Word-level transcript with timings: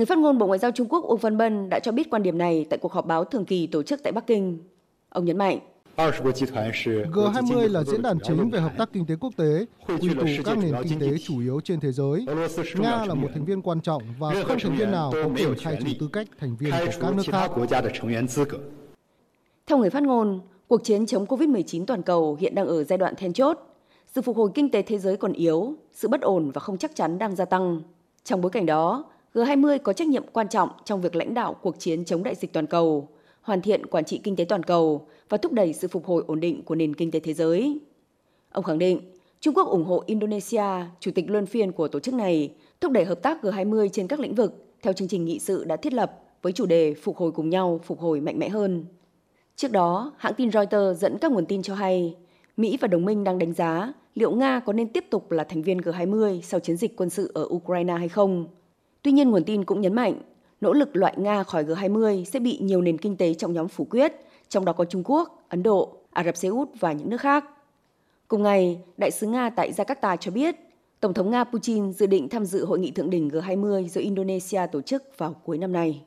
Người 0.00 0.06
phát 0.06 0.18
ngôn 0.18 0.38
Bộ 0.38 0.46
Ngoại 0.46 0.58
giao 0.58 0.70
Trung 0.70 0.88
Quốc 0.88 1.04
Uông 1.04 1.18
Văn 1.18 1.36
Bân 1.36 1.68
đã 1.68 1.78
cho 1.78 1.92
biết 1.92 2.10
quan 2.10 2.22
điểm 2.22 2.38
này 2.38 2.66
tại 2.70 2.78
cuộc 2.78 2.92
họp 2.92 3.06
báo 3.06 3.24
thường 3.24 3.44
kỳ 3.44 3.66
tổ 3.66 3.82
chức 3.82 4.02
tại 4.02 4.12
Bắc 4.12 4.26
Kinh. 4.26 4.58
Ông 5.08 5.24
nhấn 5.24 5.38
mạnh, 5.38 5.58
G20 5.96 7.68
là 7.68 7.84
diễn 7.84 8.02
đàn 8.02 8.18
chính 8.20 8.50
về 8.50 8.60
hợp 8.60 8.72
tác 8.78 8.92
kinh 8.92 9.06
tế 9.06 9.14
quốc 9.20 9.32
tế, 9.36 9.66
quy 9.86 10.14
tụ 10.14 10.26
các 10.44 10.58
nền 10.58 10.74
kinh 10.88 11.00
tế 11.00 11.18
chủ 11.18 11.40
yếu 11.40 11.60
trên 11.60 11.80
thế 11.80 11.92
giới. 11.92 12.26
Nga 12.74 13.04
là 13.04 13.14
một 13.14 13.28
thành 13.34 13.44
viên 13.44 13.62
quan 13.62 13.80
trọng 13.80 14.02
và 14.18 14.34
không 14.46 14.58
thành 14.58 14.76
viên 14.76 14.90
nào 14.90 15.12
có 15.12 15.28
quyền 15.36 15.54
khai 15.58 15.78
trừ 15.80 15.90
tư 16.00 16.08
cách 16.12 16.28
thành 16.38 16.56
viên 16.56 16.70
của 16.70 16.92
các 17.00 17.14
nước 17.14 17.22
khác. 17.26 17.50
Theo 19.66 19.78
người 19.78 19.90
phát 19.90 20.02
ngôn, 20.02 20.40
cuộc 20.68 20.84
chiến 20.84 21.06
chống 21.06 21.24
COVID-19 21.26 21.84
toàn 21.86 22.02
cầu 22.02 22.36
hiện 22.40 22.54
đang 22.54 22.66
ở 22.66 22.84
giai 22.84 22.98
đoạn 22.98 23.14
then 23.16 23.32
chốt. 23.32 23.58
Sự 24.06 24.22
phục 24.22 24.36
hồi 24.36 24.50
kinh 24.54 24.70
tế 24.70 24.82
thế 24.82 24.98
giới 24.98 25.16
còn 25.16 25.32
yếu, 25.32 25.74
sự 25.92 26.08
bất 26.08 26.20
ổn 26.20 26.50
và 26.50 26.60
không 26.60 26.78
chắc 26.78 26.94
chắn 26.94 27.18
đang 27.18 27.36
gia 27.36 27.44
tăng. 27.44 27.82
Trong 28.24 28.40
bối 28.40 28.50
cảnh 28.50 28.66
đó, 28.66 29.04
G20 29.34 29.78
có 29.78 29.92
trách 29.92 30.08
nhiệm 30.08 30.24
quan 30.32 30.48
trọng 30.48 30.68
trong 30.84 31.00
việc 31.00 31.16
lãnh 31.16 31.34
đạo 31.34 31.54
cuộc 31.54 31.78
chiến 31.78 32.04
chống 32.04 32.22
đại 32.22 32.34
dịch 32.34 32.52
toàn 32.52 32.66
cầu, 32.66 33.08
hoàn 33.42 33.62
thiện 33.62 33.86
quản 33.86 34.04
trị 34.04 34.20
kinh 34.24 34.36
tế 34.36 34.44
toàn 34.44 34.62
cầu 34.62 35.06
và 35.28 35.38
thúc 35.38 35.52
đẩy 35.52 35.72
sự 35.72 35.88
phục 35.88 36.06
hồi 36.06 36.24
ổn 36.26 36.40
định 36.40 36.62
của 36.62 36.74
nền 36.74 36.94
kinh 36.94 37.10
tế 37.10 37.20
thế 37.20 37.34
giới. 37.34 37.80
Ông 38.52 38.64
khẳng 38.64 38.78
định, 38.78 39.00
Trung 39.40 39.54
Quốc 39.54 39.68
ủng 39.68 39.84
hộ 39.84 40.02
Indonesia, 40.06 40.64
chủ 41.00 41.10
tịch 41.14 41.30
luân 41.30 41.46
phiên 41.46 41.72
của 41.72 41.88
tổ 41.88 42.00
chức 42.00 42.14
này, 42.14 42.54
thúc 42.80 42.92
đẩy 42.92 43.04
hợp 43.04 43.22
tác 43.22 43.42
G20 43.42 43.88
trên 43.88 44.06
các 44.06 44.20
lĩnh 44.20 44.34
vực 44.34 44.64
theo 44.82 44.92
chương 44.92 45.08
trình 45.08 45.24
nghị 45.24 45.38
sự 45.38 45.64
đã 45.64 45.76
thiết 45.76 45.92
lập 45.92 46.18
với 46.42 46.52
chủ 46.52 46.66
đề 46.66 46.94
phục 46.94 47.16
hồi 47.16 47.32
cùng 47.32 47.50
nhau, 47.50 47.80
phục 47.84 48.00
hồi 48.00 48.20
mạnh 48.20 48.38
mẽ 48.38 48.48
hơn. 48.48 48.84
Trước 49.56 49.72
đó, 49.72 50.12
hãng 50.16 50.34
tin 50.34 50.50
Reuters 50.50 51.00
dẫn 51.00 51.18
các 51.18 51.32
nguồn 51.32 51.46
tin 51.46 51.62
cho 51.62 51.74
hay, 51.74 52.16
Mỹ 52.56 52.78
và 52.80 52.88
đồng 52.88 53.04
minh 53.04 53.24
đang 53.24 53.38
đánh 53.38 53.52
giá 53.52 53.92
liệu 54.14 54.32
Nga 54.32 54.60
có 54.60 54.72
nên 54.72 54.88
tiếp 54.88 55.04
tục 55.10 55.30
là 55.30 55.44
thành 55.44 55.62
viên 55.62 55.78
G20 55.78 56.40
sau 56.40 56.60
chiến 56.60 56.76
dịch 56.76 56.96
quân 56.96 57.10
sự 57.10 57.30
ở 57.34 57.46
Ukraine 57.50 57.94
hay 57.94 58.08
không. 58.08 58.48
Tuy 59.02 59.12
nhiên, 59.12 59.30
nguồn 59.30 59.44
tin 59.44 59.64
cũng 59.64 59.80
nhấn 59.80 59.94
mạnh, 59.94 60.14
nỗ 60.60 60.72
lực 60.72 60.96
loại 60.96 61.14
Nga 61.16 61.42
khỏi 61.42 61.64
G20 61.64 62.24
sẽ 62.24 62.38
bị 62.38 62.58
nhiều 62.58 62.80
nền 62.80 62.98
kinh 62.98 63.16
tế 63.16 63.34
trong 63.34 63.52
nhóm 63.52 63.68
phủ 63.68 63.86
quyết, 63.90 64.12
trong 64.48 64.64
đó 64.64 64.72
có 64.72 64.84
Trung 64.84 65.02
Quốc, 65.04 65.44
Ấn 65.48 65.62
Độ, 65.62 65.96
Ả 66.10 66.24
Rập 66.24 66.36
Xê 66.36 66.48
Út 66.48 66.68
và 66.80 66.92
những 66.92 67.10
nước 67.10 67.20
khác. 67.20 67.44
Cùng 68.28 68.42
ngày, 68.42 68.80
Đại 68.96 69.10
sứ 69.10 69.26
Nga 69.26 69.50
tại 69.50 69.72
Jakarta 69.72 70.16
cho 70.16 70.30
biết, 70.30 70.56
Tổng 71.00 71.14
thống 71.14 71.30
Nga 71.30 71.44
Putin 71.44 71.92
dự 71.92 72.06
định 72.06 72.28
tham 72.28 72.44
dự 72.44 72.64
hội 72.64 72.78
nghị 72.78 72.90
thượng 72.90 73.10
đỉnh 73.10 73.28
G20 73.28 73.88
do 73.88 74.00
Indonesia 74.00 74.60
tổ 74.72 74.82
chức 74.82 75.02
vào 75.18 75.34
cuối 75.44 75.58
năm 75.58 75.72
nay. 75.72 76.02